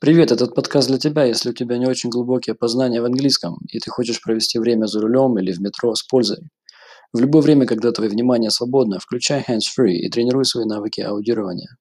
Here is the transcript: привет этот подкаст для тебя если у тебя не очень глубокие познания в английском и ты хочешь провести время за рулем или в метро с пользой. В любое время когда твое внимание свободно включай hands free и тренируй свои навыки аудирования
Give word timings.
привет 0.00 0.30
этот 0.30 0.54
подкаст 0.54 0.88
для 0.88 0.98
тебя 0.98 1.24
если 1.24 1.50
у 1.50 1.52
тебя 1.52 1.76
не 1.76 1.86
очень 1.86 2.08
глубокие 2.08 2.54
познания 2.54 3.02
в 3.02 3.04
английском 3.04 3.58
и 3.68 3.80
ты 3.80 3.90
хочешь 3.90 4.22
провести 4.22 4.58
время 4.58 4.86
за 4.86 5.00
рулем 5.00 5.38
или 5.38 5.52
в 5.52 5.60
метро 5.60 5.94
с 5.94 6.02
пользой. 6.02 6.50
В 7.12 7.18
любое 7.18 7.42
время 7.42 7.66
когда 7.66 7.90
твое 7.90 8.08
внимание 8.08 8.50
свободно 8.50 9.00
включай 9.00 9.44
hands 9.48 9.64
free 9.76 9.94
и 9.94 10.08
тренируй 10.08 10.44
свои 10.44 10.66
навыки 10.66 11.00
аудирования 11.00 11.76